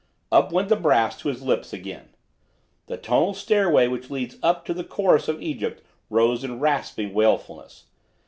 [0.31, 2.09] Up went the brass to his lips again.
[2.87, 7.85] The tonal stairway which leads up to the chorus of Egypt rose in rasping wailfulness.